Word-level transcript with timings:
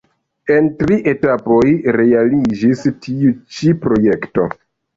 En 0.53 0.69
tri 0.79 0.97
etapoj 1.11 1.67
realiĝis 1.99 2.83
tiu 3.07 3.37
ĉi 3.59 3.73
projekto. 3.87 4.51